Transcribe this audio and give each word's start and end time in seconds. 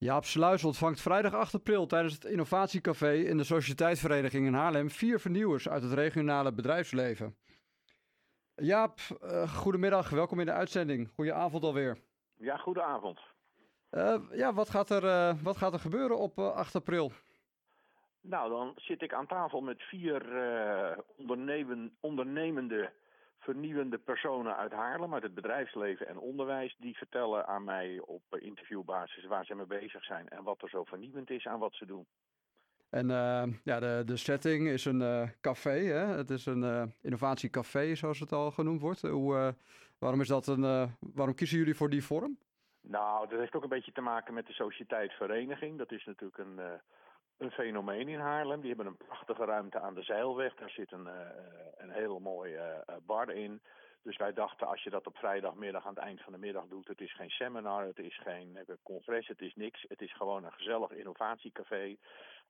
Jaap 0.00 0.24
Sluis 0.24 0.64
ontvangt 0.64 1.00
vrijdag 1.00 1.34
8 1.34 1.54
april 1.54 1.86
tijdens 1.86 2.14
het 2.14 2.24
Innovatiecafé 2.24 3.12
in 3.12 3.36
de 3.36 3.44
Sociëteitsvereniging 3.44 4.46
in 4.46 4.54
Haarlem 4.54 4.90
vier 4.90 5.20
vernieuwers 5.20 5.68
uit 5.68 5.82
het 5.82 5.92
regionale 5.92 6.52
bedrijfsleven. 6.52 7.36
Jaap, 8.54 8.98
uh, 9.22 9.54
goedemiddag, 9.56 10.10
welkom 10.10 10.40
in 10.40 10.46
de 10.46 10.52
uitzending. 10.52 11.10
Goedenavond 11.14 11.64
alweer. 11.64 11.98
Ja, 12.36 12.56
goedenavond. 12.56 13.20
Uh, 13.90 14.16
ja, 14.32 14.52
wat 14.52 14.70
gaat, 14.70 14.90
er, 14.90 15.04
uh, 15.04 15.42
wat 15.42 15.56
gaat 15.56 15.72
er 15.72 15.80
gebeuren 15.80 16.18
op 16.18 16.38
8 16.38 16.74
april? 16.74 17.12
Nou, 18.20 18.50
dan 18.50 18.72
zit 18.76 19.02
ik 19.02 19.14
aan 19.14 19.26
tafel 19.26 19.60
met 19.60 19.82
vier 19.82 20.22
ondernemen, 21.16 21.96
ondernemende 22.00 22.92
vernieuwende 23.50 23.98
personen 23.98 24.56
uit 24.56 24.72
Haarlem, 24.72 25.14
uit 25.14 25.22
het 25.22 25.34
bedrijfsleven 25.34 26.08
en 26.08 26.18
onderwijs, 26.18 26.76
die 26.78 26.96
vertellen 26.96 27.46
aan 27.46 27.64
mij 27.64 28.00
op 28.04 28.22
interviewbasis 28.38 29.26
waar 29.26 29.44
ze 29.44 29.54
mee 29.54 29.66
bezig 29.66 30.04
zijn 30.04 30.28
en 30.28 30.42
wat 30.42 30.62
er 30.62 30.68
zo 30.68 30.84
vernieuwend 30.84 31.30
is 31.30 31.46
aan 31.46 31.58
wat 31.58 31.74
ze 31.74 31.86
doen. 31.86 32.06
En 32.90 33.08
uh, 33.08 33.42
ja, 33.64 33.80
de, 33.80 34.02
de 34.06 34.16
setting 34.16 34.68
is 34.68 34.84
een 34.84 35.00
uh, 35.00 35.28
café. 35.40 35.78
Hè? 35.78 36.06
Het 36.16 36.30
is 36.30 36.46
een 36.46 36.62
uh, 36.62 36.82
innovatiecafé, 37.02 37.94
zoals 37.94 38.20
het 38.20 38.32
al 38.32 38.50
genoemd 38.50 38.80
wordt. 38.80 39.00
Hoe, 39.00 39.54
waarom, 39.98 40.20
is 40.20 40.28
dat 40.28 40.46
een, 40.46 40.96
waarom 41.00 41.34
kiezen 41.34 41.58
jullie 41.58 41.74
voor 41.74 41.90
die 41.90 42.04
vorm? 42.04 42.38
Nou, 42.80 43.28
dat 43.28 43.38
heeft 43.38 43.54
ook 43.54 43.62
een 43.62 43.68
beetje 43.68 43.92
te 43.92 44.00
maken 44.00 44.34
met 44.34 44.46
de 44.46 44.52
Sociëteitsvereniging. 44.52 45.78
Dat 45.78 45.92
is 45.92 46.04
natuurlijk 46.04 46.38
een 46.38 46.60
een 47.40 47.50
fenomeen 47.50 48.08
in 48.08 48.18
Haarlem. 48.18 48.60
Die 48.60 48.68
hebben 48.68 48.86
een 48.86 49.06
prachtige 49.06 49.44
ruimte 49.44 49.80
aan 49.80 49.94
de 49.94 50.02
Zeilweg. 50.02 50.54
Daar 50.54 50.70
zit 50.70 50.92
een, 50.92 51.06
uh, 51.06 51.12
een 51.76 51.90
hele 51.90 52.18
mooie 52.20 52.84
uh, 52.90 52.96
bar 53.06 53.30
in. 53.30 53.60
Dus 54.02 54.16
wij 54.16 54.32
dachten, 54.32 54.66
als 54.66 54.82
je 54.82 54.90
dat 54.90 55.06
op 55.06 55.16
vrijdagmiddag 55.16 55.86
aan 55.86 55.94
het 55.94 56.04
eind 56.04 56.20
van 56.20 56.32
de 56.32 56.38
middag 56.38 56.66
doet, 56.66 56.88
het 56.88 57.00
is 57.00 57.14
geen 57.14 57.30
seminar, 57.30 57.86
het 57.86 57.98
is 57.98 58.18
geen 58.18 58.58
congres, 58.82 59.28
het 59.28 59.40
is 59.40 59.54
niks. 59.54 59.84
Het 59.88 60.00
is 60.00 60.16
gewoon 60.16 60.44
een 60.44 60.52
gezellig 60.52 60.90
innovatiecafé. 60.90 61.96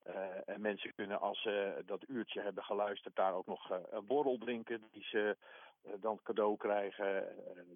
Uh, 0.07 0.15
en 0.47 0.61
mensen 0.61 0.95
kunnen, 0.95 1.21
als 1.21 1.43
ze 1.43 1.83
dat 1.87 2.05
uurtje 2.09 2.41
hebben 2.41 2.65
geluisterd, 2.65 3.17
daar 3.17 3.35
ook 3.35 3.47
nog 3.47 3.71
een 3.71 4.07
borrel 4.07 4.39
drinken 4.39 4.83
die 4.93 5.05
ze 5.05 5.37
dan 6.01 6.21
cadeau 6.23 6.57
krijgen. 6.57 7.29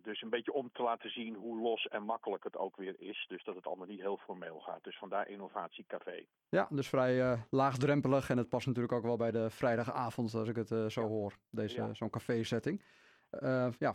dus 0.03 0.23
een 0.23 0.31
beetje 0.31 0.53
om 0.53 0.71
te 0.73 0.83
laten 0.83 1.11
zien 1.11 1.35
hoe 1.35 1.61
los 1.61 1.87
en 1.87 2.03
makkelijk 2.03 2.45
het 2.45 2.57
ook 2.57 2.77
weer 2.77 2.95
is. 2.99 3.25
Dus 3.29 3.45
dat 3.45 3.55
het 3.55 3.67
allemaal 3.67 3.87
niet 3.87 4.01
heel 4.01 4.17
formeel 4.17 4.61
gaat. 4.61 4.85
Dus 4.85 4.99
vandaar 4.99 5.29
innovatiecafé. 5.29 6.25
Ja, 6.49 6.67
dus 6.71 6.89
vrij 6.89 7.39
laagdrempelig. 7.51 8.31
En 8.31 8.39
het 8.39 8.49
past 8.49 8.67
natuurlijk 8.67 8.95
ook 8.95 9.03
wel 9.03 9.17
bij 9.17 9.31
de 9.31 9.51
vrijdagavond, 9.51 10.35
als 10.35 10.49
ik 10.49 10.57
het 10.57 10.69
zo 10.69 11.01
ja. 11.01 11.07
hoor. 11.07 11.37
Deze, 11.51 11.77
ja. 11.77 11.95
Zo'n 11.95 12.11
café-setting. 12.11 12.83
Uh, 13.43 13.69
ja, 13.79 13.95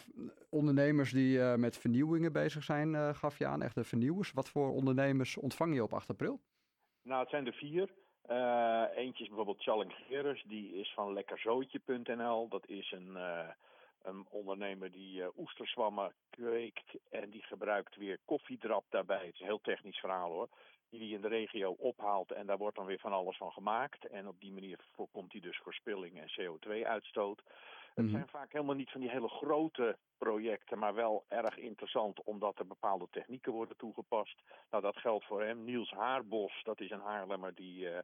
ondernemers 0.49 1.11
die 1.11 1.39
met 1.39 1.77
vernieuwingen 1.77 2.31
bezig 2.31 2.63
zijn, 2.63 3.15
gaf 3.15 3.37
je 3.37 3.47
aan. 3.47 3.61
Echte 3.61 3.83
vernieuwers. 3.83 4.31
Wat 4.31 4.49
voor 4.49 4.71
ondernemers 4.71 5.37
ontvang 5.37 5.73
je 5.73 5.83
op 5.83 5.93
8 5.93 6.09
april? 6.09 6.39
Nou, 7.01 7.19
het 7.21 7.29
zijn 7.29 7.45
er 7.45 7.53
vier. 7.53 7.89
eentje 8.95 9.23
is 9.23 9.27
bijvoorbeeld 9.27 9.61
Challing 9.63 9.93
Gerers. 9.93 10.43
Die 10.47 10.75
is 10.75 10.93
van 10.93 11.13
lekkerzootje.nl. 11.13 12.47
Dat 12.47 12.67
is 12.67 12.91
een 12.91 13.17
een 14.01 14.25
ondernemer 14.29 14.91
die 14.91 15.37
oesterzwammen 15.37 16.13
kweekt 16.29 16.93
en 17.09 17.29
die 17.29 17.43
gebruikt 17.43 17.95
weer 17.95 18.19
koffiedrap 18.25 18.85
daarbij. 18.89 19.25
Het 19.25 19.33
is 19.33 19.39
een 19.39 19.45
heel 19.45 19.61
technisch 19.61 19.99
verhaal 19.99 20.31
hoor. 20.31 20.49
Die 20.89 20.99
die 20.99 21.13
in 21.13 21.21
de 21.21 21.27
regio 21.27 21.71
ophaalt 21.71 22.31
en 22.31 22.45
daar 22.45 22.57
wordt 22.57 22.75
dan 22.75 22.85
weer 22.85 22.99
van 22.99 23.13
alles 23.13 23.37
van 23.37 23.51
gemaakt. 23.51 24.07
En 24.07 24.27
op 24.27 24.39
die 24.39 24.51
manier 24.51 24.79
voorkomt 24.91 25.31
hij 25.31 25.41
dus 25.41 25.57
verspilling 25.63 26.19
en 26.19 26.31
CO2-uitstoot. 26.39 27.41
Mm 28.03 28.09
-hmm. 28.09 28.19
Het 28.19 28.29
zijn 28.29 28.41
vaak 28.41 28.51
helemaal 28.51 28.75
niet 28.75 28.91
van 28.91 29.01
die 29.01 29.09
hele 29.09 29.27
grote 29.27 29.97
projecten, 30.17 30.79
maar 30.79 30.93
wel 30.93 31.25
erg 31.27 31.57
interessant 31.57 32.23
omdat 32.23 32.59
er 32.59 32.67
bepaalde 32.67 33.07
technieken 33.11 33.51
worden 33.51 33.77
toegepast. 33.77 34.41
Nou, 34.69 34.83
dat 34.83 34.97
geldt 34.97 35.25
voor 35.25 35.43
hem. 35.43 35.63
Niels 35.63 35.91
Haarbos, 35.91 36.63
dat 36.63 36.79
is 36.79 36.89
een 36.89 36.99
Haarlemmer 36.99 37.55
die 37.55 37.85
uh, 37.85 37.97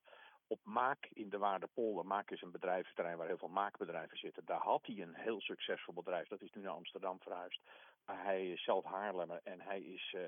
op 0.48 0.60
Maak 0.64 1.10
in 1.14 1.30
de 1.30 1.38
Waardepolder. 1.38 2.06
Maak 2.06 2.32
is 2.32 2.42
een 2.42 2.52
bedrijventerrein 2.52 3.18
waar 3.18 3.28
heel 3.28 3.38
veel 3.38 3.48
maakbedrijven 3.48 4.18
zitten. 4.18 4.46
Daar 4.46 4.62
had 4.62 4.86
hij 4.86 5.02
een 5.02 5.16
heel 5.16 5.42
succesvol 5.42 5.94
bedrijf. 5.94 6.28
Dat 6.28 6.42
is 6.42 6.52
nu 6.53 6.62
naar 6.62 6.72
Amsterdam 6.72 7.19
verhuisd. 7.19 7.62
Maar 8.06 8.24
hij 8.24 8.52
is 8.52 8.64
zelf 8.64 8.84
Haarlemmer 8.84 9.40
en 9.44 9.62
hij 9.62 9.81
is 9.81 10.14
uh, 10.18 10.22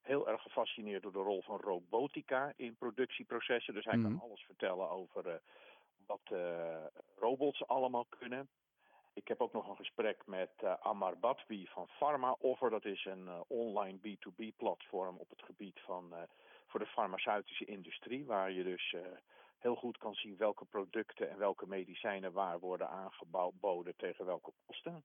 heel 0.00 0.28
erg 0.28 0.42
gefascineerd 0.42 1.02
door 1.02 1.12
de 1.12 1.18
rol 1.18 1.42
van 1.42 1.60
robotica 1.60 2.52
in 2.56 2.76
productieprocessen. 2.76 3.74
Dus 3.74 3.84
hij 3.84 3.96
mm. 3.96 4.02
kan 4.02 4.20
alles 4.20 4.42
vertellen 4.42 4.90
over 4.90 5.26
uh, 5.26 5.34
wat 6.06 6.30
uh, 6.32 6.84
robots 7.16 7.66
allemaal 7.66 8.06
kunnen. 8.18 8.48
Ik 9.14 9.28
heb 9.28 9.40
ook 9.40 9.52
nog 9.52 9.68
een 9.68 9.76
gesprek 9.76 10.26
met 10.26 10.50
uh, 10.64 10.74
Amar 10.80 11.18
Badwi 11.18 11.66
van 11.66 11.88
PharmaOffer. 11.98 12.70
Dat 12.70 12.84
is 12.84 13.04
een 13.04 13.24
uh, 13.24 13.40
online 13.46 13.98
B2B-platform 13.98 15.16
op 15.16 15.30
het 15.30 15.42
gebied 15.42 15.80
van 15.80 16.08
uh, 16.12 16.18
voor 16.66 16.80
de 16.80 16.86
farmaceutische 16.86 17.64
industrie, 17.64 18.24
waar 18.24 18.50
je 18.50 18.62
dus 18.62 18.94
heel 19.58 19.74
goed 19.74 19.98
kan 19.98 20.14
zien 20.14 20.36
welke 20.36 20.64
producten 20.64 21.30
en 21.30 21.38
welke 21.38 21.66
medicijnen 21.66 22.32
waar 22.32 22.58
worden 22.58 22.88
aangeboden 22.88 23.96
tegen 23.96 24.26
welke 24.26 24.52
kosten. 24.66 25.04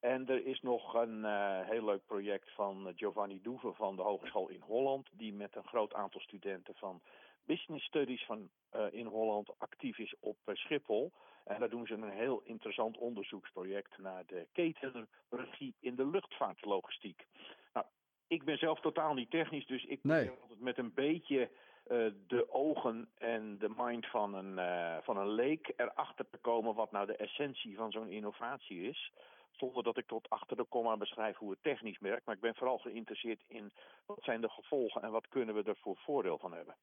En 0.00 0.28
er 0.28 0.46
is 0.46 0.60
nog 0.60 0.94
een 0.94 1.24
heel 1.64 1.84
leuk 1.84 2.06
project 2.06 2.50
van 2.54 2.92
Giovanni 2.96 3.40
Doeven 3.42 3.74
van 3.74 3.96
de 3.96 4.02
Hogeschool 4.02 4.48
in 4.48 4.60
Holland, 4.60 5.08
die 5.12 5.32
met 5.32 5.56
een 5.56 5.66
groot 5.66 5.94
aantal 5.94 6.20
studenten 6.20 6.74
van 6.74 7.02
Business 7.48 7.84
Studies 7.84 8.24
van, 8.24 8.50
uh, 8.76 8.82
in 8.90 9.06
Holland 9.06 9.58
actief 9.58 9.98
is 9.98 10.14
op 10.20 10.36
uh, 10.46 10.54
Schiphol. 10.54 11.12
En 11.44 11.60
daar 11.60 11.70
doen 11.70 11.86
ze 11.86 11.94
een 11.94 12.10
heel 12.10 12.42
interessant 12.44 12.98
onderzoeksproject 12.98 13.98
naar 13.98 14.26
de 14.26 14.46
ketenregie 14.52 15.74
in 15.80 15.94
de 15.94 16.06
luchtvaartlogistiek. 16.06 17.26
Nou, 17.72 17.86
ik 18.26 18.44
ben 18.44 18.58
zelf 18.58 18.80
totaal 18.80 19.14
niet 19.14 19.30
technisch, 19.30 19.66
dus 19.66 19.84
ik 19.84 20.04
nee. 20.04 20.24
ben 20.24 20.40
altijd 20.40 20.60
met 20.60 20.78
een 20.78 20.94
beetje 20.94 21.50
uh, 21.88 22.12
de 22.26 22.52
ogen 22.52 23.08
en 23.14 23.58
de 23.58 23.70
mind 23.76 24.06
van 24.06 24.34
een, 24.34 24.58
uh, 24.58 24.96
van 25.02 25.16
een 25.16 25.28
leek 25.30 25.72
erachter 25.76 26.28
te 26.30 26.38
komen 26.38 26.74
wat 26.74 26.92
nou 26.92 27.06
de 27.06 27.16
essentie 27.16 27.76
van 27.76 27.90
zo'n 27.90 28.10
innovatie 28.10 28.82
is. 28.82 29.12
Zonder 29.50 29.82
dat 29.82 29.96
ik 29.96 30.06
tot 30.06 30.30
achter 30.30 30.56
de 30.56 30.64
komma 30.64 30.96
beschrijf 30.96 31.36
hoe 31.36 31.50
het 31.50 31.62
technisch 31.62 31.98
werkt. 31.98 32.26
Maar 32.26 32.34
ik 32.34 32.40
ben 32.40 32.54
vooral 32.54 32.78
geïnteresseerd 32.78 33.42
in 33.46 33.72
wat 34.06 34.22
zijn 34.22 34.40
de 34.40 34.48
gevolgen 34.48 35.02
en 35.02 35.10
wat 35.10 35.28
kunnen 35.28 35.54
we 35.54 35.62
er 35.62 35.76
voor 35.76 35.96
voordeel 35.96 36.38
van 36.38 36.52
hebben. 36.52 36.74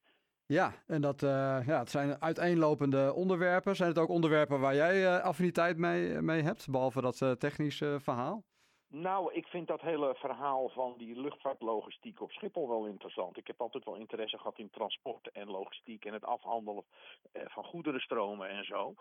Ja, 0.48 0.72
en 0.88 1.02
dat 1.02 1.22
uh, 1.22 1.30
ja, 1.66 1.80
het 1.80 1.90
zijn 1.90 2.22
uiteenlopende 2.22 3.14
onderwerpen. 3.14 3.76
Zijn 3.76 3.90
het 3.90 4.00
ook 4.00 4.10
onderwerpen 4.10 4.60
waar 4.60 4.76
jij 4.76 5.22
affiniteit 5.22 5.78
mee, 5.78 6.22
mee 6.22 6.42
hebt, 6.42 6.70
behalve 6.72 7.02
dat 7.02 7.40
technische 7.40 7.98
verhaal? 8.02 8.44
Nou, 8.88 9.34
ik 9.34 9.48
vind 9.48 9.68
dat 9.68 9.82
hele 9.82 10.16
verhaal 10.16 10.70
van 10.70 10.94
die 10.98 11.20
luchtvaartlogistiek 11.22 12.22
op 12.22 12.32
Schiphol 12.32 12.70
wel 12.70 12.86
interessant. 12.86 13.38
Ik 13.38 13.48
heb 13.48 13.62
altijd 13.62 13.86
wel 13.86 13.96
interesse 13.96 14.38
gehad 14.38 14.60
in 14.60 14.70
transport 14.70 15.32
en 15.32 15.48
logistiek 15.48 16.06
en 16.06 16.14
het 16.14 16.26
afhandelen 16.26 16.84
van 17.32 17.64
goederenstromen 17.64 18.50
en 18.50 18.66
zo. 18.66 18.94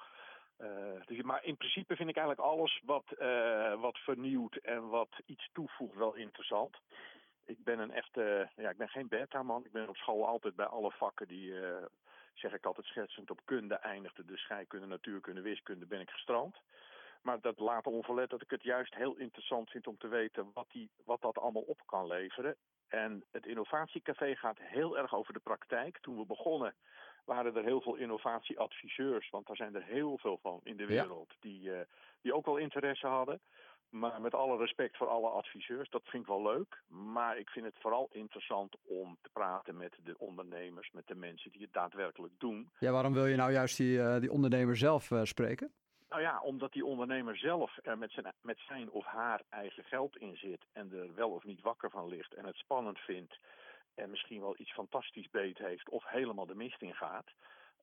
Uh, 0.58 0.68
dus, 1.04 1.22
maar 1.22 1.44
in 1.44 1.56
principe 1.56 1.96
vind 1.96 2.08
ik 2.08 2.16
eigenlijk 2.16 2.48
alles 2.48 2.82
wat, 2.84 3.04
uh, 3.18 3.80
wat 3.80 3.98
vernieuwt 3.98 4.56
en 4.56 4.88
wat 4.88 5.08
iets 5.26 5.48
toevoegt 5.52 5.96
wel 5.96 6.14
interessant. 6.14 6.76
Ik 7.44 7.64
ben 7.64 7.78
een 7.78 7.92
echte, 7.92 8.50
ja, 8.56 8.70
ik 8.70 8.76
ben 8.76 8.88
geen 8.88 9.08
beta-man. 9.08 9.64
Ik 9.64 9.72
ben 9.72 9.88
op 9.88 9.96
school 9.96 10.26
altijd 10.26 10.54
bij 10.54 10.66
alle 10.66 10.90
vakken 10.90 11.28
die, 11.28 11.50
uh, 11.50 11.84
zeg 12.34 12.52
ik 12.52 12.66
altijd 12.66 12.86
schetsend, 12.86 13.30
op 13.30 13.40
kunde 13.44 13.74
eindigde. 13.74 14.24
Dus 14.24 14.40
scheikunde, 14.40 14.86
natuurkunde, 14.86 15.40
wiskunde 15.40 15.86
ben 15.86 16.00
ik 16.00 16.10
gestrand. 16.10 16.56
Maar 17.22 17.40
dat 17.40 17.58
laat 17.58 17.86
onverlet 17.86 18.30
dat 18.30 18.42
ik 18.42 18.50
het 18.50 18.62
juist 18.62 18.94
heel 18.94 19.16
interessant 19.16 19.70
vind 19.70 19.86
om 19.86 19.98
te 19.98 20.08
weten 20.08 20.50
wat, 20.54 20.66
die, 20.72 20.90
wat 21.04 21.20
dat 21.20 21.38
allemaal 21.38 21.62
op 21.62 21.80
kan 21.86 22.06
leveren. 22.06 22.56
En 22.88 23.24
het 23.30 23.46
innovatiecafé 23.46 24.36
gaat 24.36 24.58
heel 24.58 24.98
erg 24.98 25.14
over 25.14 25.32
de 25.32 25.40
praktijk. 25.40 25.98
Toen 25.98 26.16
we 26.16 26.26
begonnen 26.26 26.74
waren 27.24 27.56
er 27.56 27.64
heel 27.64 27.80
veel 27.80 27.94
innovatieadviseurs, 27.94 29.30
want 29.30 29.46
daar 29.46 29.56
zijn 29.56 29.74
er 29.74 29.82
heel 29.82 30.18
veel 30.18 30.38
van 30.42 30.60
in 30.62 30.76
de 30.76 30.86
wereld, 30.86 31.28
ja. 31.28 31.36
die, 31.40 31.70
uh, 31.70 31.80
die 32.20 32.34
ook 32.34 32.46
wel 32.46 32.56
interesse 32.56 33.06
hadden. 33.06 33.40
Maar 33.94 34.20
met 34.20 34.34
alle 34.34 34.56
respect 34.56 34.96
voor 34.96 35.08
alle 35.08 35.28
adviseurs, 35.28 35.90
dat 35.90 36.02
vind 36.04 36.22
ik 36.22 36.28
wel 36.28 36.42
leuk. 36.42 36.82
Maar 36.88 37.38
ik 37.38 37.50
vind 37.50 37.66
het 37.66 37.74
vooral 37.78 38.08
interessant 38.12 38.76
om 38.82 39.18
te 39.22 39.28
praten 39.32 39.76
met 39.76 39.96
de 40.04 40.18
ondernemers, 40.18 40.90
met 40.92 41.06
de 41.06 41.14
mensen 41.14 41.50
die 41.52 41.62
het 41.62 41.72
daadwerkelijk 41.72 42.32
doen. 42.38 42.70
Ja, 42.78 42.92
waarom 42.92 43.12
wil 43.12 43.26
je 43.26 43.36
nou 43.36 43.52
juist 43.52 43.76
die, 43.76 43.98
uh, 43.98 44.20
die 44.20 44.30
ondernemer 44.30 44.76
zelf 44.76 45.10
uh, 45.10 45.24
spreken? 45.24 45.72
Nou 46.08 46.22
ja, 46.22 46.40
omdat 46.40 46.72
die 46.72 46.84
ondernemer 46.84 47.36
zelf 47.36 47.78
er 47.82 47.98
met 47.98 48.10
zijn, 48.10 48.32
met 48.40 48.58
zijn 48.58 48.90
of 48.90 49.04
haar 49.04 49.42
eigen 49.48 49.84
geld 49.84 50.16
in 50.16 50.36
zit 50.36 50.64
en 50.72 50.92
er 50.92 51.14
wel 51.14 51.30
of 51.30 51.44
niet 51.44 51.60
wakker 51.60 51.90
van 51.90 52.08
ligt 52.08 52.34
en 52.34 52.44
het 52.44 52.56
spannend 52.56 52.98
vindt 52.98 53.38
en 53.94 54.10
misschien 54.10 54.40
wel 54.40 54.54
iets 54.58 54.72
fantastisch 54.72 55.30
beet 55.30 55.58
heeft 55.58 55.88
of 55.88 56.04
helemaal 56.06 56.46
de 56.46 56.54
mist 56.54 56.82
in 56.82 56.94
gaat. 56.94 57.26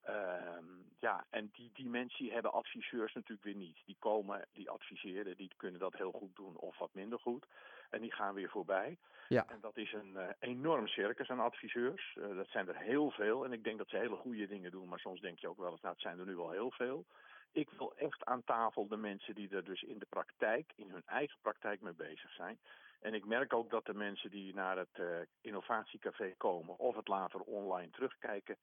Uh, 0.10 0.58
ja, 1.00 1.26
en 1.30 1.50
die 1.54 1.72
dimensie 1.74 2.32
hebben 2.32 2.52
adviseurs 2.52 3.14
natuurlijk 3.14 3.44
weer 3.44 3.56
niet. 3.56 3.78
Die 3.86 3.96
komen, 4.00 4.46
die 4.54 4.70
adviseren, 4.70 5.38
die 5.38 5.52
kunnen 5.58 5.80
dat 5.80 5.94
heel 5.94 6.12
goed 6.12 6.36
doen 6.36 6.58
of 6.58 6.78
wat 6.78 6.94
minder 6.94 7.20
goed. 7.20 7.46
En 7.90 8.02
die 8.02 8.12
gaan 8.12 8.34
weer 8.34 8.50
voorbij. 8.50 8.98
Ja. 9.28 9.46
En 9.48 9.58
dat 9.62 9.78
is 9.78 9.94
een 9.94 10.14
uh, 10.16 10.28
enorm 10.40 10.88
circus 10.88 11.30
aan 11.30 11.40
adviseurs. 11.40 12.16
Uh, 12.20 12.36
dat 12.36 12.48
zijn 12.48 12.68
er 12.68 12.78
heel 12.78 13.12
veel. 13.12 13.46
En 13.46 13.54
ik 13.54 13.64
denk 13.64 13.78
dat 13.78 13.90
ze 13.90 13.98
hele 13.98 14.16
goede 14.16 14.48
dingen 14.48 14.72
doen. 14.72 14.88
Maar 14.88 15.00
soms 15.00 15.22
denk 15.22 15.40
je 15.40 15.48
ook 15.48 15.58
wel 15.58 15.72
eens, 15.72 15.82
nou 15.82 15.94
het 15.94 16.04
zijn 16.04 16.20
er 16.20 16.26
nu 16.26 16.36
wel 16.36 16.52
heel 16.52 16.72
veel. 16.72 17.06
Ik 17.52 17.70
wil 17.70 17.94
echt 17.96 18.26
aan 18.26 18.44
tafel 18.44 18.88
de 18.88 18.98
mensen 18.98 19.36
die 19.36 19.50
er 19.50 19.64
dus 19.64 19.84
in 19.84 20.00
de 20.00 20.06
praktijk, 20.10 20.72
in 20.76 20.90
hun 20.90 21.04
eigen 21.06 21.38
praktijk 21.42 21.82
mee 21.82 21.94
bezig 21.94 22.32
zijn. 22.32 22.60
En 23.02 23.14
ik 23.14 23.26
merk 23.26 23.54
ook 23.54 23.70
dat 23.70 23.86
de 23.86 23.94
mensen 23.94 24.30
die 24.30 24.54
naar 24.54 24.78
het 24.78 24.98
uh, 25.00 25.06
innovatiecafé 25.42 26.34
komen 26.38 26.78
of 26.78 26.96
het 26.96 27.08
later 27.08 27.40
online 27.40 27.90
terugkijken, 27.90 28.58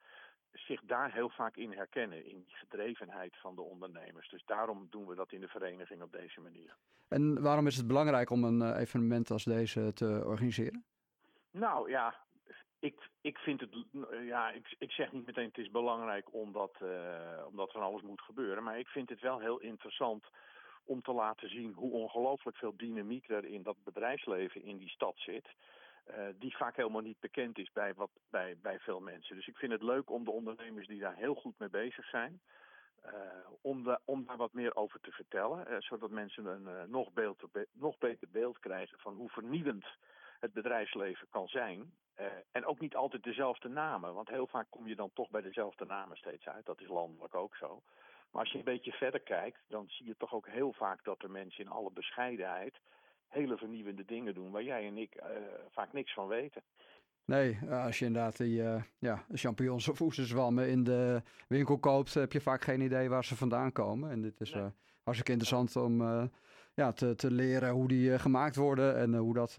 zich 0.53 0.81
daar 0.81 1.13
heel 1.13 1.29
vaak 1.29 1.57
in 1.57 1.73
herkennen, 1.73 2.25
in 2.25 2.43
die 2.47 2.57
gedrevenheid 2.57 3.37
van 3.37 3.55
de 3.55 3.63
ondernemers. 3.63 4.29
Dus 4.29 4.45
daarom 4.45 4.87
doen 4.91 5.07
we 5.07 5.15
dat 5.15 5.33
in 5.33 5.41
de 5.41 5.49
vereniging 5.49 6.03
op 6.03 6.13
deze 6.13 6.41
manier. 6.41 6.77
En 7.09 7.43
waarom 7.43 7.67
is 7.67 7.77
het 7.77 7.87
belangrijk 7.87 8.31
om 8.31 8.45
een 8.45 8.61
uh, 8.61 8.81
evenement 8.81 9.31
als 9.31 9.45
deze 9.45 9.93
te 9.93 10.23
organiseren? 10.27 10.85
Nou 11.51 11.91
ja, 11.91 12.15
ik, 12.79 13.09
ik 13.21 13.39
vind 13.39 13.61
het, 13.61 13.71
ja, 14.25 14.51
ik, 14.51 14.75
ik 14.79 14.91
zeg 14.91 15.13
niet 15.13 15.27
meteen 15.27 15.47
het 15.47 15.59
is 15.59 15.71
belangrijk 15.71 16.35
omdat, 16.35 16.75
uh, 16.83 17.47
omdat 17.47 17.73
van 17.73 17.83
alles 17.83 18.03
moet 18.03 18.21
gebeuren, 18.21 18.63
maar 18.63 18.79
ik 18.79 18.89
vind 18.89 19.09
het 19.09 19.21
wel 19.21 19.39
heel 19.39 19.59
interessant 19.59 20.25
om 20.85 21.03
te 21.03 21.13
laten 21.13 21.49
zien 21.49 21.73
hoe 21.73 21.93
ongelooflijk 21.93 22.57
veel 22.57 22.77
dynamiek 22.77 23.29
er 23.29 23.45
in 23.45 23.63
dat 23.63 23.77
bedrijfsleven 23.85 24.63
in 24.63 24.79
die 24.79 24.89
stad 24.89 25.15
zit. 25.17 25.49
Uh, 26.11 26.27
die 26.39 26.57
vaak 26.57 26.77
helemaal 26.77 27.03
niet 27.03 27.21
bekend 27.21 27.59
is 27.59 27.73
bij, 27.73 27.95
wat, 27.95 28.11
bij, 28.31 28.57
bij 28.63 28.79
veel 28.79 29.01
mensen. 29.01 29.37
Dus 29.37 29.47
ik 29.47 29.57
vind 29.57 29.73
het 29.73 29.83
leuk 29.83 30.11
om 30.11 30.25
de 30.25 30.31
ondernemers 30.31 30.87
die 30.87 31.01
daar 31.01 31.17
heel 31.17 31.35
goed 31.35 31.59
mee 31.59 31.69
bezig 31.69 32.09
zijn, 32.09 32.41
uh, 33.07 33.13
om, 33.61 33.83
de, 33.85 33.99
om 34.05 34.25
daar 34.27 34.37
wat 34.37 34.53
meer 34.53 34.77
over 34.77 35.01
te 35.01 35.11
vertellen. 35.11 35.71
Uh, 35.71 35.77
zodat 35.79 36.11
mensen 36.11 36.47
een 36.47 36.91
nog, 36.91 37.13
beeld, 37.13 37.43
nog 37.73 37.99
beter 37.99 38.29
beeld 38.31 38.59
krijgen 38.59 38.99
van 38.99 39.15
hoe 39.15 39.29
vernieuwend 39.29 39.87
het 40.41 40.53
bedrijfsleven 40.53 41.29
kan 41.31 41.49
zijn. 41.49 41.93
en 42.53 42.65
ook 42.65 42.81
niet 42.81 42.97
altijd 42.97 43.23
dezelfde 43.23 43.69
namen, 43.69 44.15
want 44.15 44.29
heel 44.29 44.47
vaak 44.47 44.67
kom 44.71 44.89
je 44.89 44.97
dan 44.97 45.11
toch 45.13 45.31
bij 45.31 45.43
dezelfde 45.43 45.85
namen 45.85 46.17
steeds 46.17 46.49
uit. 46.49 46.67
Dat 46.67 46.81
is 46.81 46.89
landelijk 46.89 47.35
ook 47.35 47.57
zo. 47.57 47.83
Maar 48.31 48.43
als 48.43 48.53
je 48.53 48.59
een 48.59 48.65
beetje 48.65 48.93
verder 48.93 49.21
kijkt, 49.21 49.61
dan 49.69 49.89
zie 49.89 50.07
je 50.07 50.17
toch 50.17 50.35
ook 50.35 50.49
heel 50.49 50.73
vaak 50.73 51.05
dat 51.05 51.23
er 51.23 51.31
mensen 51.31 51.65
in 51.65 51.71
alle 51.71 51.91
bescheidenheid 51.91 52.81
hele 53.29 53.57
vernieuwende 53.57 54.05
dingen 54.05 54.35
doen 54.35 54.51
waar 54.51 54.63
jij 54.63 54.87
en 54.87 54.97
ik 54.97 55.15
uh, 55.17 55.23
vaak 55.71 55.93
niks 55.93 56.15
van 56.15 56.29
weten. 56.29 56.63
Nee, 57.25 57.59
als 57.71 57.99
je 57.99 58.05
inderdaad 58.05 58.37
die 58.37 58.61
uh, 58.61 58.83
ja, 58.99 59.25
champignons 59.33 59.89
of 59.89 60.01
oesterzwammen 60.01 60.69
in 60.69 60.85
de 60.85 61.23
winkel 61.49 61.79
koopt, 61.79 62.15
heb 62.15 62.33
je 62.33 62.41
vaak 62.41 62.63
geen 62.63 62.81
idee 62.81 63.09
waar 63.09 63.25
ze 63.25 63.37
vandaan 63.37 63.73
komen. 63.73 64.11
En 64.11 64.21
dit 64.21 64.41
is 64.41 64.53
nee. 64.53 64.63
uh, 64.63 64.69
hartstikke 65.03 65.33
interessant 65.33 65.77
om 65.77 66.03
ja, 66.75 66.93
te, 66.93 67.15
te 67.15 67.31
leren 67.31 67.71
hoe 67.71 67.89
die 67.89 68.19
gemaakt 68.19 68.57
worden 68.57 68.97
en 68.99 69.15
hoe 69.15 69.35
dat 69.35 69.57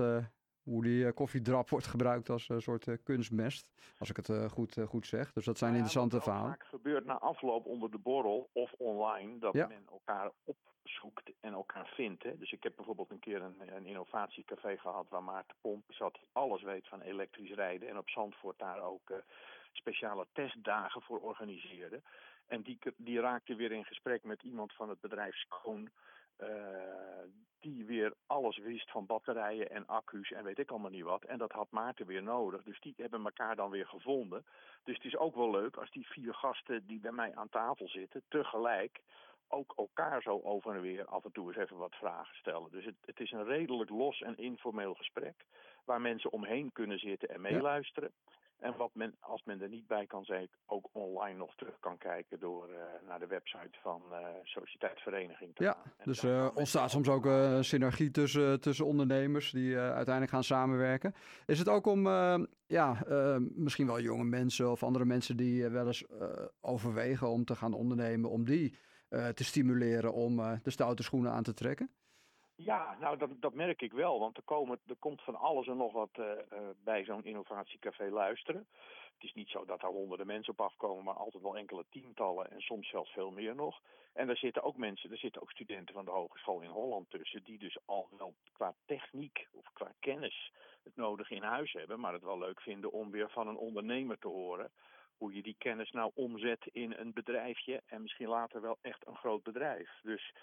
hoe 0.70 0.84
die 0.84 1.14
koffiedrap 1.14 1.70
wordt 1.70 1.88
gebruikt 1.88 2.30
als 2.30 2.50
een 2.50 2.62
soort 2.62 3.04
kunstmest. 3.04 3.72
Als 3.98 4.10
ik 4.10 4.16
het 4.16 4.52
goed, 4.52 4.78
goed 4.88 5.08
zeg. 5.08 5.34
Dus 5.34 5.46
dat 5.46 5.58
zijn 5.58 5.72
ja, 5.72 5.78
interessante 5.78 6.22
verhalen. 6.22 6.50
Vaak 6.50 6.64
gebeurt 6.64 7.06
na 7.06 7.20
afloop 7.20 7.66
onder 7.66 7.92
de 7.92 7.98
borrel 7.98 8.50
of 8.54 8.74
online 8.78 9.40
dat 9.40 9.54
ja. 9.54 9.68
men 9.68 9.86
elkaar 9.92 10.32
opzoekt 10.44 11.32
en 11.40 11.54
elkaar 11.54 11.92
vindt. 11.96 12.24
Hè. 12.24 12.38
Dus 12.38 12.52
ik 12.52 12.64
heb 12.64 12.76
bijvoorbeeld 12.76 13.12
een 13.12 13.20
keer 13.20 13.42
een, 13.42 13.76
een 13.76 13.86
innovatiecafé 13.86 14.78
gehad 14.78 15.10
waar 15.10 15.24
Maarten 15.24 15.56
Pomp 15.62 15.84
zat, 15.88 16.14
die 16.14 16.28
alles 16.32 16.64
weet 16.64 16.88
van 16.88 17.02
elektrisch 17.02 17.54
rijden. 17.54 17.90
En 17.90 17.98
op 17.98 18.10
Zandvoort 18.10 18.60
daar 18.60 18.82
ook 18.82 19.10
uh, 19.10 19.18
speciale 19.72 20.28
testdagen 20.34 21.02
voor 21.02 21.20
organiseerde. 21.20 22.02
En 22.48 22.62
die, 22.62 22.80
die 22.98 23.20
raakte 23.20 23.56
weer 23.56 23.72
in 23.72 23.86
gesprek 23.86 24.24
met 24.24 24.44
iemand 24.44 24.74
van 24.74 24.90
het 24.90 25.02
bedrijf 25.02 25.36
Schoon. 25.36 25.90
Uh, 26.44 26.48
die 27.60 27.86
weer 27.86 28.14
alles 28.28 28.58
wist 28.58 28.92
van 28.92 29.06
batterijen 29.06 29.70
en 29.70 29.88
accu's 29.88 30.32
en 30.32 30.44
weet 30.44 30.60
ik 30.60 30.70
allemaal 30.70 30.90
niet 30.90 31.04
wat. 31.04 31.24
En 31.24 31.38
dat 31.38 31.52
had 31.52 31.72
Maarten 31.72 32.06
weer 32.06 32.24
nodig. 32.24 32.64
Dus 32.64 32.80
die 32.80 32.94
hebben 32.98 33.24
elkaar 33.24 33.56
dan 33.56 33.70
weer 33.70 33.88
gevonden. 33.88 34.46
Dus 34.84 34.96
het 34.96 35.06
is 35.06 35.18
ook 35.18 35.36
wel 35.36 35.52
leuk 35.52 35.78
als 35.78 35.92
die 35.92 36.08
vier 36.08 36.34
gasten 36.34 36.88
die 36.88 37.00
bij 37.00 37.12
mij 37.12 37.36
aan 37.36 37.50
tafel 37.50 37.88
zitten, 37.88 38.24
tegelijk 38.28 39.02
ook 39.48 39.74
elkaar 39.76 40.22
zo 40.22 40.40
over 40.44 40.76
en 40.76 40.82
weer 40.82 41.06
af 41.06 41.26
en 41.26 41.32
toe 41.32 41.48
eens 41.48 41.58
even 41.58 41.78
wat 41.78 41.96
vragen 41.96 42.36
stellen. 42.36 42.72
Dus 42.72 42.86
het, 42.86 42.96
het 43.06 43.20
is 43.20 43.32
een 43.32 43.46
redelijk 43.46 43.90
los 43.90 44.22
en 44.22 44.38
informeel 44.38 44.94
gesprek 44.94 45.46
waar 45.86 46.02
mensen 46.02 46.32
omheen 46.32 46.72
kunnen 46.72 47.00
zitten 47.00 47.30
en 47.30 47.42
meeluisteren. 47.42 48.12
Ja. 48.26 48.34
En 48.60 48.74
wat 48.78 48.90
men, 48.94 49.16
als 49.20 49.44
men 49.44 49.62
er 49.62 49.70
niet 49.70 49.88
bij 49.88 50.06
kan 50.06 50.26
zijn, 50.26 50.50
ook 50.66 50.90
online 50.92 51.38
nog 51.38 51.56
terug 51.56 51.80
kan 51.80 51.98
kijken 51.98 52.40
door 52.40 52.70
uh, 52.70 52.76
naar 53.08 53.20
de 53.20 53.28
website 53.28 53.80
van 53.82 54.02
uh, 54.12 54.18
te 55.54 55.64
ja, 55.64 55.72
gaan. 55.72 55.84
En 55.98 56.04
dus 56.04 56.24
uh, 56.24 56.50
ontstaat 56.54 56.92
soms 56.92 57.10
ook 57.10 57.26
een 57.26 57.64
synergie 57.64 58.12
tussen, 58.12 58.62
tussen 58.62 58.86
ondernemers 58.86 59.52
die 59.52 59.78
uiteindelijk 59.78 60.30
gaan 60.30 60.44
samenwerken. 60.44 61.14
Is 61.46 61.60
het 61.60 61.70
ook 61.70 61.86
om 61.86 62.08
ja, 62.68 63.04
misschien 63.40 63.88
wel 63.88 64.00
jonge 64.00 64.24
mensen 64.24 64.72
of 64.72 64.84
andere 64.84 65.06
mensen 65.06 65.38
die 65.38 65.68
wel 65.68 65.88
eens 65.88 66.06
overwegen 66.62 67.30
om 67.30 67.46
te 67.46 67.56
gaan 67.56 67.74
ondernemen, 67.74 68.30
om 68.30 68.46
die 68.46 68.76
te 69.10 69.44
stimuleren 69.44 70.14
om 70.14 70.36
de 70.64 70.70
stoute 70.70 71.04
schoenen 71.04 71.32
aan 71.32 71.44
te 71.44 71.54
trekken? 71.54 71.90
Ja, 72.64 72.98
nou 73.00 73.18
dat, 73.18 73.30
dat 73.40 73.54
merk 73.54 73.82
ik 73.82 73.92
wel, 73.92 74.20
want 74.20 74.38
er, 74.38 74.44
komen, 74.44 74.80
er 74.88 74.96
komt 74.96 75.22
van 75.22 75.36
alles 75.36 75.68
en 75.68 75.78
nog 75.78 75.92
wat 75.92 76.10
uh, 76.20 76.26
uh, 76.26 76.60
bij 76.84 77.04
zo'n 77.04 77.24
innovatiecafé 77.24 78.10
luisteren. 78.10 78.68
Het 79.14 79.24
is 79.24 79.34
niet 79.34 79.50
zo 79.50 79.66
dat 79.66 79.80
daar 79.80 79.92
honderden 79.92 80.28
mensen 80.28 80.54
op 80.54 80.62
afkomen, 80.62 81.04
maar 81.04 81.14
altijd 81.14 81.44
wel 81.44 81.58
enkele 81.58 81.86
tientallen 81.90 82.52
en 82.52 82.62
soms 82.62 82.90
zelfs 82.90 83.12
veel 83.12 83.32
meer 83.32 83.56
nog. 83.56 83.82
En 84.14 84.28
daar 84.28 84.38
zitten 84.38 84.64
ook 84.64 84.78
mensen, 84.78 85.12
er 85.12 85.18
zitten 85.18 85.42
ook 85.42 85.52
studenten 85.52 85.94
van 85.94 86.06
de 86.06 86.12
Hogeschool 86.12 86.62
in 86.62 86.70
Holland 86.70 87.10
tussen, 87.10 87.44
die 87.44 87.58
dus 87.58 87.78
al 87.86 88.08
wel 88.18 88.34
qua 88.52 88.76
techniek 88.86 89.48
of 89.52 89.66
qua 89.74 89.94
kennis 90.00 90.52
het 90.84 90.96
nodig 90.96 91.30
in 91.30 91.44
huis 91.44 91.72
hebben, 91.72 92.00
maar 92.00 92.14
het 92.14 92.24
wel 92.24 92.38
leuk 92.38 92.62
vinden 92.62 92.92
om 92.92 93.12
weer 93.12 93.30
van 93.30 93.48
een 93.48 93.58
ondernemer 93.58 94.20
te 94.20 94.28
horen 94.28 94.72
hoe 95.18 95.34
je 95.34 95.42
die 95.42 95.56
kennis 95.58 95.92
nou 95.92 96.12
omzet 96.14 96.70
in 96.72 96.94
een 96.98 97.14
bedrijfje 97.14 97.82
en 97.86 98.02
misschien 98.02 98.28
later 98.28 98.62
wel 98.62 98.78
echt 98.82 99.08
een 99.08 99.18
groot 99.18 99.44
bedrijf. 99.44 99.90
Dus 100.04 100.34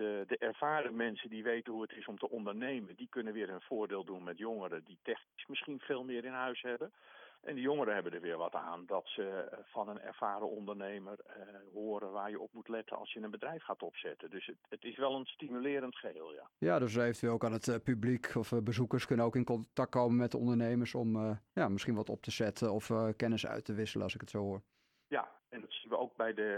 de, 0.00 0.24
de 0.26 0.38
ervaren 0.38 0.96
mensen 0.96 1.30
die 1.30 1.42
weten 1.42 1.72
hoe 1.72 1.82
het 1.82 1.92
is 1.92 2.06
om 2.06 2.18
te 2.18 2.30
ondernemen, 2.30 2.96
die 2.96 3.08
kunnen 3.08 3.32
weer 3.32 3.50
een 3.50 3.60
voordeel 3.60 4.04
doen 4.04 4.24
met 4.24 4.38
jongeren 4.38 4.84
die 4.84 4.98
technisch 5.02 5.46
misschien 5.46 5.80
veel 5.80 6.04
meer 6.04 6.24
in 6.24 6.32
huis 6.32 6.62
hebben. 6.62 6.92
En 7.40 7.54
die 7.54 7.64
jongeren 7.64 7.94
hebben 7.94 8.12
er 8.12 8.20
weer 8.20 8.36
wat 8.36 8.54
aan 8.54 8.86
dat 8.86 9.06
ze 9.06 9.48
van 9.64 9.88
een 9.88 10.00
ervaren 10.00 10.50
ondernemer 10.50 11.18
uh, 11.26 11.34
horen 11.72 12.12
waar 12.12 12.30
je 12.30 12.40
op 12.40 12.52
moet 12.52 12.68
letten 12.68 12.96
als 12.96 13.12
je 13.12 13.20
een 13.20 13.30
bedrijf 13.30 13.62
gaat 13.62 13.82
opzetten. 13.82 14.30
Dus 14.30 14.46
het, 14.46 14.56
het 14.68 14.84
is 14.84 14.96
wel 14.96 15.14
een 15.14 15.24
stimulerend 15.24 15.96
geheel, 15.96 16.32
ja. 16.32 16.50
Ja, 16.58 16.78
dus 16.78 16.96
eventueel 16.96 17.32
ook 17.32 17.44
aan 17.44 17.52
het 17.52 17.66
uh, 17.66 17.74
publiek 17.84 18.34
of 18.34 18.52
bezoekers 18.62 19.06
kunnen 19.06 19.26
ook 19.26 19.36
in 19.36 19.44
contact 19.44 19.90
komen 19.90 20.16
met 20.16 20.30
de 20.30 20.38
ondernemers 20.38 20.94
om 20.94 21.38
ja, 21.52 21.68
misschien 21.68 21.94
wat 21.94 22.08
op 22.08 22.22
te 22.22 22.30
zetten 22.30 22.72
of 22.72 22.90
kennis 23.16 23.46
uit 23.46 23.64
te 23.64 23.74
wisselen 23.74 24.04
als 24.04 24.14
ik 24.14 24.20
het 24.20 24.30
zo 24.30 24.38
hoor. 24.38 24.62
Ja, 25.08 25.30
en 25.48 25.60
dat 25.60 25.72
zien 25.72 25.90
we 25.90 25.98
ook 25.98 26.09
bij 26.20 26.34
de, 26.34 26.52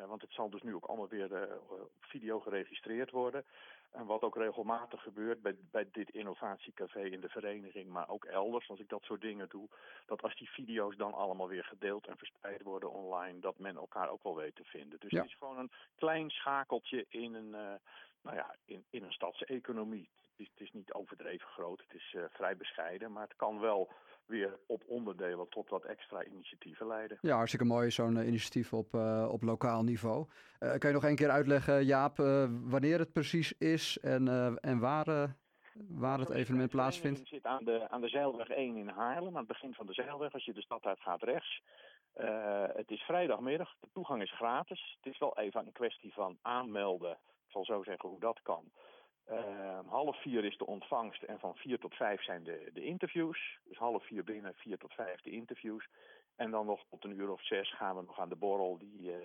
uh, 0.00 0.08
want 0.08 0.22
het 0.22 0.32
zal 0.32 0.50
dus 0.50 0.62
nu 0.62 0.74
ook 0.74 0.84
allemaal 0.84 1.08
weer 1.08 1.30
uh, 1.32 1.56
op 1.68 1.90
video 2.00 2.40
geregistreerd 2.40 3.10
worden. 3.10 3.44
En 3.90 4.06
wat 4.06 4.22
ook 4.22 4.36
regelmatig 4.36 5.02
gebeurt 5.02 5.42
bij, 5.42 5.56
bij 5.70 5.88
dit 5.92 6.10
innovatiecafé 6.10 7.00
in 7.00 7.20
de 7.20 7.28
vereniging, 7.28 7.88
maar 7.88 8.08
ook 8.08 8.24
elders, 8.24 8.68
als 8.68 8.80
ik 8.80 8.88
dat 8.88 9.02
soort 9.02 9.20
dingen 9.20 9.48
doe, 9.48 9.68
dat 10.06 10.22
als 10.22 10.36
die 10.36 10.50
video's 10.50 10.96
dan 10.96 11.14
allemaal 11.14 11.48
weer 11.48 11.64
gedeeld 11.64 12.06
en 12.06 12.16
verspreid 12.16 12.62
worden 12.62 12.90
online, 12.90 13.40
dat 13.40 13.58
men 13.58 13.76
elkaar 13.76 14.10
ook 14.10 14.22
wel 14.22 14.36
weet 14.36 14.56
te 14.56 14.64
vinden. 14.64 15.00
Dus 15.00 15.10
ja. 15.10 15.20
het 15.20 15.30
is 15.30 15.36
gewoon 15.38 15.58
een 15.58 15.72
klein 15.94 16.30
schakeltje 16.30 17.06
in 17.08 17.34
een, 17.34 17.52
uh, 17.52 17.74
nou 18.22 18.36
ja, 18.36 18.54
in, 18.64 18.84
in 18.90 19.02
een 19.02 19.12
stadseconomie. 19.12 20.08
Het 20.30 20.40
is, 20.40 20.48
het 20.50 20.60
is 20.60 20.72
niet 20.72 20.92
overdreven 20.92 21.48
groot, 21.48 21.82
het 21.88 21.94
is 21.94 22.16
vrij 22.30 22.56
bescheiden, 22.56 23.12
maar 23.12 23.28
het 23.28 23.36
kan 23.36 23.60
wel 23.60 23.90
weer 24.26 24.58
op 24.66 24.82
onderdelen 24.86 25.48
tot 25.48 25.68
wat 25.68 25.84
extra 25.84 26.24
initiatieven 26.24 26.86
leiden. 26.86 27.18
Ja, 27.20 27.34
hartstikke 27.34 27.66
mooi 27.66 27.90
zo'n 27.90 28.16
uh, 28.16 28.26
initiatief 28.26 28.72
op, 28.72 28.94
uh, 28.94 29.28
op 29.32 29.42
lokaal 29.42 29.82
niveau. 29.82 30.26
Uh, 30.60 30.70
kan 30.70 30.90
je 30.90 30.94
nog 30.94 31.04
een 31.04 31.16
keer 31.16 31.30
uitleggen, 31.30 31.84
Jaap, 31.84 32.16
wanneer 32.64 32.98
het 32.98 33.12
precies 33.12 33.58
is 33.58 33.98
en, 33.98 34.28
en 34.60 34.78
waar, 34.78 35.36
waar 35.88 36.18
het 36.18 36.30
evenement 36.30 36.70
plaatsvindt? 36.70 37.18
Het 37.18 37.28
zit 37.28 37.44
aan 37.46 37.64
de, 37.64 37.88
aan 37.88 38.00
de 38.00 38.08
Zeilweg 38.08 38.48
1 38.48 38.76
in 38.76 38.88
Haarlem, 38.88 39.32
aan 39.32 39.44
het 39.44 39.46
begin 39.46 39.74
van 39.74 39.86
de 39.86 39.92
Zeilweg. 39.92 40.32
Als 40.32 40.44
je 40.44 40.52
de 40.52 40.62
stad 40.62 40.84
uit 40.84 41.00
gaat 41.00 41.22
rechts. 41.22 41.62
het 42.74 42.90
is 42.90 43.00
vrijdagmiddag, 43.00 43.74
de 43.80 43.88
toegang 43.92 44.22
is 44.22 44.34
gratis. 44.34 44.98
Het 45.00 45.12
is 45.12 45.18
wel 45.18 45.38
even 45.38 45.66
een 45.66 45.72
kwestie 45.72 46.12
van 46.12 46.38
aanmelden. 46.42 47.12
Ik 47.12 47.50
zal 47.50 47.64
zo 47.64 47.82
zeggen 47.82 48.08
hoe 48.08 48.20
dat 48.20 48.40
kan. 48.42 48.64
Uh, 49.30 49.78
half 49.86 50.22
vier 50.22 50.44
is 50.44 50.56
de 50.56 50.66
ontvangst 50.66 51.22
en 51.22 51.38
van 51.38 51.54
vier 51.56 51.78
tot 51.78 51.94
vijf 51.94 52.22
zijn 52.22 52.44
de, 52.44 52.70
de 52.72 52.84
interviews. 52.84 53.58
Dus 53.64 53.78
half 53.78 54.06
vier 54.06 54.24
binnen, 54.24 54.54
vier 54.54 54.78
tot 54.78 54.92
vijf 54.92 55.20
de 55.20 55.30
interviews. 55.30 55.88
En 56.36 56.50
dan 56.50 56.66
nog 56.66 56.84
tot 56.90 57.04
een 57.04 57.18
uur 57.18 57.30
of 57.30 57.44
zes 57.44 57.74
gaan 57.74 57.96
we 57.96 58.02
nog 58.02 58.18
aan 58.18 58.28
de 58.28 58.36
borrel, 58.36 58.78
die, 58.78 59.00
uh, 59.00 59.16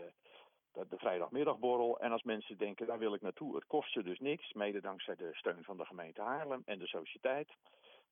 de, 0.74 0.88
de 0.90 0.98
vrijdagmiddagborrel. 0.98 2.00
En 2.00 2.12
als 2.12 2.24
mensen 2.24 2.58
denken, 2.58 2.88
daar 2.88 3.00
wil 3.00 3.14
ik 3.14 3.22
naartoe, 3.22 3.56
het 3.56 3.66
kost 3.66 3.92
ze 3.92 4.04
dus 4.04 4.20
niks. 4.20 4.54
Mede 4.54 4.82
dankzij 4.82 5.16
de 5.16 5.30
steun 5.34 5.64
van 5.64 5.78
de 5.78 5.86
gemeente 5.86 6.22
Haarlem 6.22 6.62
en 6.66 6.80
de 6.80 6.88
sociëteit. 6.88 7.50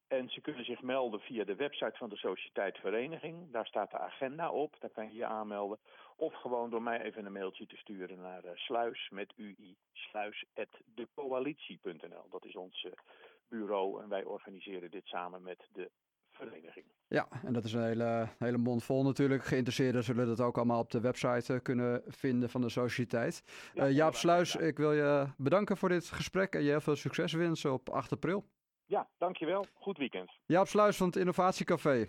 En 0.08 0.30
ze 0.30 0.42
kunnen 0.42 0.66
zich 0.66 0.82
melden 0.82 1.20
via 1.20 1.44
de 1.44 1.56
website 1.56 1.98
van 1.98 2.10
de 2.10 2.16
Sociëteit 2.16 2.78
Vereniging. 2.78 3.52
Daar 3.52 3.66
staat 3.66 3.92
de 3.92 3.98
agenda 3.98 4.52
op, 4.52 4.76
daar 4.80 4.90
kan 4.90 5.08
je 5.08 5.16
je 5.16 5.26
aanmelden. 5.26 5.80
Of 6.16 6.34
gewoon 6.34 6.70
door 6.70 6.82
mij 6.82 7.02
even 7.02 7.26
een 7.26 7.32
mailtje 7.32 7.68
te 7.68 7.78
sturen 7.78 8.22
naar 8.22 8.46
uh, 8.46 8.52
sluis 8.54 9.10
met 9.10 9.34
ui 9.38 9.76
sluis@decoalitie.nl. 9.94 12.30
Dat 12.30 12.46
is 12.46 12.56
ons 12.56 12.84
uh, 12.84 12.92
bureau 13.48 14.04
en 14.04 14.10
wij 14.10 14.24
organiseren 14.24 14.92
dit 14.92 15.06
samen 15.06 15.44
met 15.44 15.68
de 15.74 15.90
vereniging. 16.32 16.86
Ja, 17.08 17.28
en 17.44 17.54
dat 17.54 17.64
is 17.64 17.74
een 17.74 17.84
hele, 17.84 18.28
hele 18.38 18.58
mond 18.58 18.84
vol 18.84 19.04
natuurlijk. 19.04 19.44
Geïnteresseerden 19.44 20.04
zullen 20.04 20.28
dat 20.28 20.42
ook 20.42 20.56
allemaal 20.56 20.80
op 20.80 20.92
de 20.92 21.00
website 21.00 21.54
uh, 21.54 21.60
kunnen 21.62 22.04
vinden 22.08 22.50
van 22.50 22.62
de 22.62 22.70
sociëteit. 22.70 23.44
Ja, 23.74 23.90
Jaap 23.90 24.14
Sluis, 24.14 24.56
ik 24.56 24.78
wil 24.78 24.94
je 24.94 25.28
bedanken 25.38 25.78
voor 25.78 25.90
dit 25.90 26.06
gesprek 26.06 26.56
en 26.56 26.64
je 26.64 26.70
heel 26.70 26.82
veel 26.82 26.96
succes 26.96 27.34
wensen 27.34 27.74
op 27.74 27.90
8 27.90 28.12
april. 28.12 28.46
Ja, 28.88 29.08
dankjewel. 29.18 29.66
Goed 29.74 29.98
weekend. 29.98 30.32
Jaap 30.46 30.68
Sluis 30.68 30.98
van 30.98 31.08
het 31.08 31.16
Innovatiecafé. 31.16 32.08